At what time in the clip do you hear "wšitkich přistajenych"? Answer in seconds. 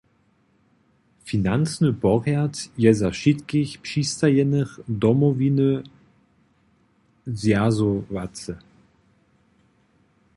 3.11-4.71